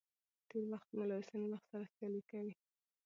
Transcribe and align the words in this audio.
تېر 0.49 0.63
وخت 0.71 0.89
مو 0.95 1.03
له 1.09 1.13
اوسني 1.17 1.47
وخت 1.49 1.65
سره 1.71 1.85
سيالي 1.95 2.21
کوي. 2.31 2.53